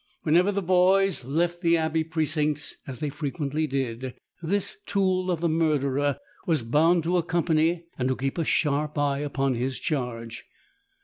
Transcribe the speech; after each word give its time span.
Whenever 0.23 0.51
the 0.51 0.63
boys 0.63 1.25
left 1.25 1.61
the 1.61 1.77
abbey 1.77 2.03
precincts, 2.03 2.77
as 2.87 3.01
they 3.01 3.09
frequently 3.11 3.67
did, 3.67 4.15
this 4.41 4.77
tool 4.87 5.29
of 5.29 5.41
the 5.41 5.47
murderer 5.47 6.17
was 6.47 6.63
bound 6.63 7.03
to 7.03 7.17
accompany 7.17 7.85
and 7.99 8.09
to 8.09 8.15
keep 8.15 8.39
a 8.39 8.43
sharp 8.43 8.97
eye 8.97 9.19
upon 9.19 9.53
his 9.53 9.77
charge. 9.77 10.45